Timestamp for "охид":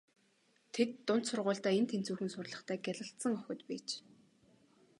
3.39-3.61